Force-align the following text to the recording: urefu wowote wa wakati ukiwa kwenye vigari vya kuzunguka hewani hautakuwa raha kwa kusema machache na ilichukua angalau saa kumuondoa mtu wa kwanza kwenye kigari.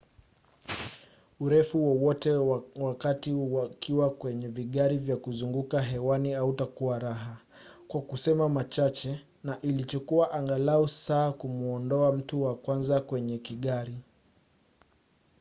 urefu 1.39 1.85
wowote 1.87 2.31
wa 2.31 2.63
wakati 2.75 3.33
ukiwa 3.33 4.09
kwenye 4.09 4.47
vigari 4.47 4.97
vya 4.97 5.17
kuzunguka 5.17 5.81
hewani 5.81 6.31
hautakuwa 6.33 6.99
raha 6.99 7.37
kwa 7.87 8.01
kusema 8.01 8.49
machache 8.49 9.21
na 9.43 9.61
ilichukua 9.61 10.31
angalau 10.31 10.87
saa 10.87 11.31
kumuondoa 11.31 12.11
mtu 12.11 12.43
wa 12.43 12.55
kwanza 12.55 13.01
kwenye 13.01 13.37
kigari. 13.37 13.97